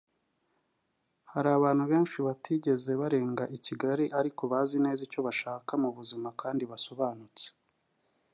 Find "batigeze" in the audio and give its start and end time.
2.27-2.91